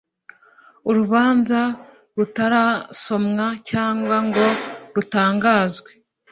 [0.89, 1.59] urubanza
[2.17, 4.45] rutarasomwa cyangwa ngo
[4.93, 5.89] rutangazwe